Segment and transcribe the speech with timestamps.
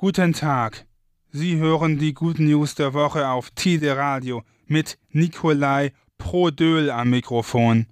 [0.00, 0.86] Guten Tag.
[1.32, 7.86] Sie hören die Good News der Woche auf Tide Radio mit Nikolai Prodöl am Mikrofon.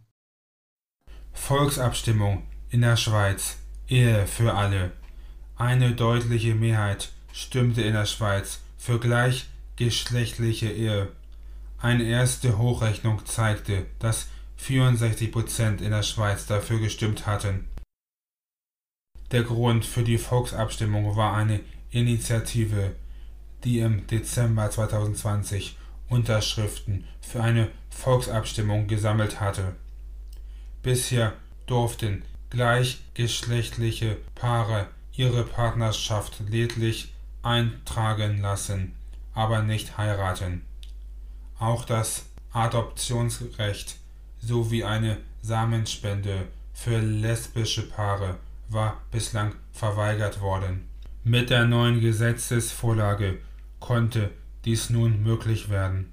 [1.32, 3.56] Volksabstimmung in der Schweiz.
[3.88, 4.92] Ehe für alle.
[5.56, 11.08] Eine deutliche Mehrheit stimmte in der Schweiz für gleichgeschlechtliche Ehe.
[11.76, 14.28] Eine erste Hochrechnung zeigte, dass
[14.58, 17.66] 64 Prozent in der Schweiz dafür gestimmt hatten.
[19.32, 21.58] Der Grund für die Volksabstimmung war eine
[21.96, 22.94] Initiative,
[23.64, 25.76] die im Dezember 2020
[26.08, 29.74] Unterschriften für eine Volksabstimmung gesammelt hatte.
[30.82, 31.32] Bisher
[31.66, 38.94] durften gleichgeschlechtliche Paare ihre Partnerschaft lediglich eintragen lassen,
[39.34, 40.62] aber nicht heiraten.
[41.58, 43.96] Auch das Adoptionsrecht
[44.40, 48.36] sowie eine Samenspende für lesbische Paare
[48.68, 50.88] war bislang verweigert worden.
[51.28, 53.38] Mit der neuen Gesetzesvorlage
[53.80, 54.30] konnte
[54.64, 56.12] dies nun möglich werden.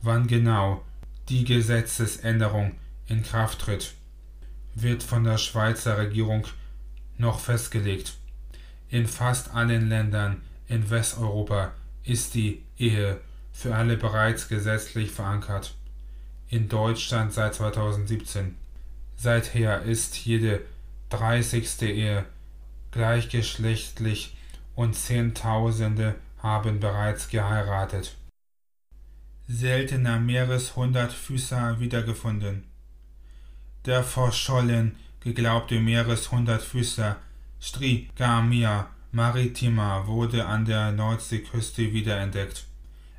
[0.00, 0.82] Wann genau
[1.28, 2.76] die Gesetzesänderung
[3.08, 3.92] in Kraft tritt,
[4.74, 6.46] wird von der Schweizer Regierung
[7.18, 8.16] noch festgelegt.
[8.88, 13.20] In fast allen Ländern in Westeuropa ist die Ehe
[13.52, 15.74] für alle bereits gesetzlich verankert.
[16.48, 18.56] In Deutschland seit 2017.
[19.18, 20.62] Seither ist jede
[21.10, 21.82] 30.
[21.82, 22.24] Ehe
[22.90, 24.36] gleichgeschlechtlich
[24.74, 28.16] und Zehntausende haben bereits geheiratet.
[29.48, 32.64] Seltener Meereshundertfüßer wiedergefunden.
[33.84, 37.16] Der verschollen geglaubte Meereshundertfüßer
[37.60, 42.66] Strigamia maritima wurde an der Nordseeküste wiederentdeckt.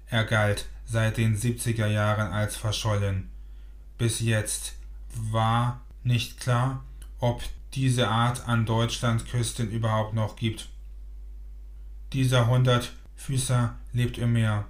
[0.08, 3.30] Er galt seit den 70er Jahren als verschollen.
[3.98, 4.74] Bis jetzt
[5.14, 6.84] war nicht klar,
[7.20, 10.70] ob diese Art an Deutschlandküsten überhaupt noch gibt.
[12.14, 14.66] Dieser Hundertfüßer lebt im Meer.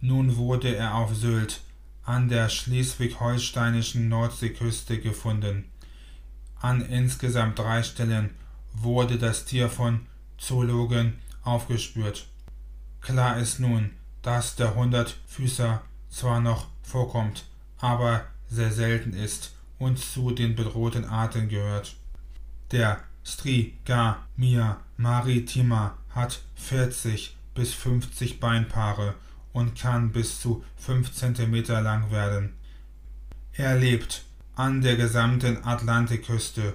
[0.00, 1.60] Nun wurde er auf Sylt
[2.04, 5.64] an der schleswig-holsteinischen Nordseeküste gefunden.
[6.60, 8.30] An insgesamt drei Stellen
[8.72, 10.06] wurde das Tier von
[10.38, 12.26] Zoologen aufgespürt.
[13.00, 13.90] Klar ist nun,
[14.22, 17.44] dass der Hundertfüßer zwar noch vorkommt,
[17.78, 21.96] aber sehr selten ist und zu den bedrohten Arten gehört.
[22.72, 29.14] Der Strigamia maritima hat 40 bis 50 Beinpaare
[29.52, 32.54] und kann bis zu 5 cm lang werden.
[33.52, 36.74] Er lebt an der gesamten Atlantikküste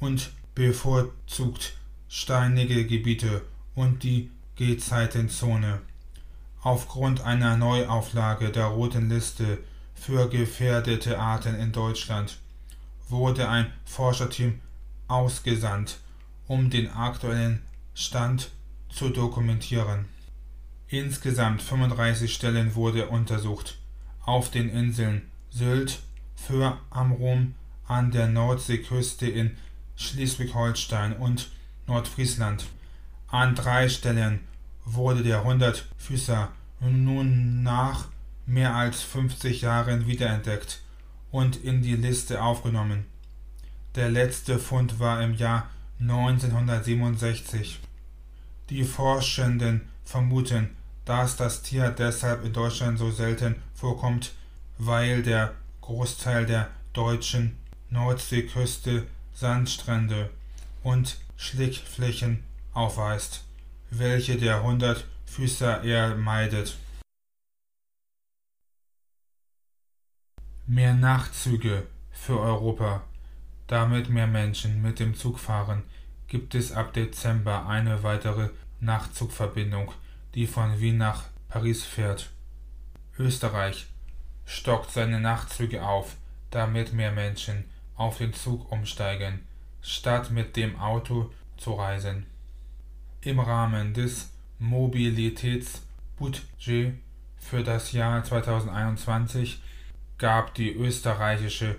[0.00, 1.74] und bevorzugt
[2.08, 3.42] steinige Gebiete
[3.74, 5.80] und die Gezeitenzone.
[6.62, 9.58] Aufgrund einer Neuauflage der Roten Liste
[9.94, 12.38] für gefährdete Arten in Deutschland
[13.08, 14.60] wurde ein Forscherteam
[15.08, 15.98] ausgesandt,
[16.46, 17.62] um den aktuellen
[17.94, 18.50] Stand
[18.88, 20.06] zu dokumentieren.
[20.88, 23.78] Insgesamt 35 Stellen wurde untersucht.
[24.24, 26.00] Auf den Inseln Sylt,
[26.34, 27.54] Föhr am Rum,
[27.86, 29.56] an der Nordseeküste in
[29.96, 31.50] Schleswig-Holstein und
[31.86, 32.66] Nordfriesland.
[33.28, 34.40] An drei Stellen
[34.84, 36.50] wurde der Hundertfüßer
[36.80, 38.08] nun nach
[38.44, 40.82] mehr als 50 Jahren wiederentdeckt
[41.30, 43.06] und in die Liste aufgenommen.
[43.96, 45.70] Der letzte Fund war im Jahr
[46.00, 47.80] 1967.
[48.68, 50.76] Die Forschenden vermuten,
[51.06, 54.34] dass das Tier deshalb in Deutschland so selten vorkommt,
[54.76, 57.56] weil der Großteil der deutschen
[57.88, 60.28] Nordseeküste Sandstrände
[60.82, 63.44] und Schlickflächen aufweist,
[63.90, 66.76] welche der Hundertfüßer eher meidet.
[70.66, 73.02] Mehr Nachtzüge für Europa,
[73.66, 75.82] damit mehr Menschen mit dem Zug fahren,
[76.28, 78.50] gibt es ab Dezember eine weitere
[78.80, 79.92] Nachtzugverbindung,
[80.34, 82.30] die von Wien nach Paris fährt.
[83.18, 83.86] Österreich
[84.44, 86.16] stockt seine Nachtzüge auf,
[86.50, 89.46] damit mehr Menschen auf den Zug umsteigen,
[89.80, 92.26] statt mit dem Auto zu reisen.
[93.22, 96.94] Im Rahmen des Mobilitätsbudget
[97.36, 99.62] für das Jahr 2021
[100.18, 101.76] gab die österreichische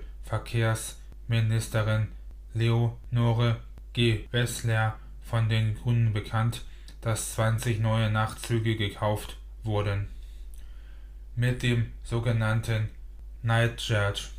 [1.27, 2.07] Verkehrsministerin
[2.53, 3.57] Leonore
[3.91, 6.63] Gewessler von den Grünen bekannt,
[7.01, 10.07] dass 20 neue Nachtzüge gekauft wurden.
[11.35, 12.89] Mit dem sogenannten
[13.44, 14.31] Nightjet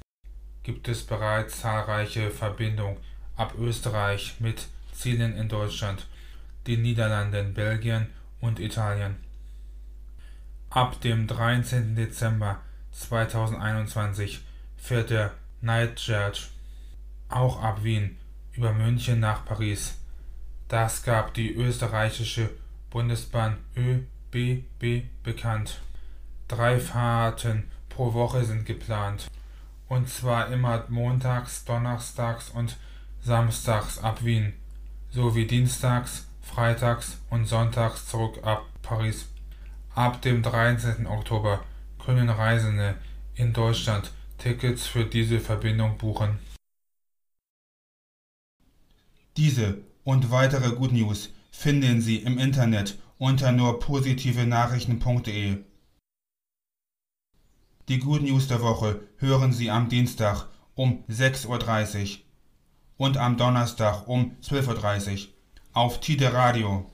[0.63, 2.97] gibt es bereits zahlreiche Verbindungen
[3.37, 6.07] ab Österreich mit Zielen in Deutschland,
[6.67, 8.07] den Niederlanden, Belgien
[8.41, 9.17] und Italien.
[10.71, 11.95] Ab dem 13.
[11.95, 12.61] Dezember
[12.93, 14.41] 2021
[14.79, 16.51] fährt der Nightjet
[17.29, 18.17] auch ab Wien
[18.53, 19.99] über München nach Paris.
[20.69, 22.51] Das gab die österreichische
[22.91, 25.81] Bundesbahn ÖBB bekannt.
[26.49, 29.31] Drei Fahrten pro Woche sind geplant.
[29.89, 32.77] Und zwar immer montags, donnerstags und
[33.23, 34.53] samstags ab Wien,
[35.11, 39.29] sowie dienstags, freitags und sonntags zurück ab Paris.
[39.95, 41.07] Ab dem 13.
[41.07, 41.65] Oktober
[42.05, 42.95] können Reisende
[43.35, 46.39] in Deutschland Tickets für diese Verbindung buchen.
[49.39, 55.59] Diese und weitere Good News finden Sie im Internet unter nur positive Nachrichten.de.
[57.89, 62.19] Die Good News der Woche hören Sie am Dienstag um 6.30 Uhr
[62.97, 65.33] und am Donnerstag um 12.30 Uhr
[65.73, 66.91] auf Tide Radio.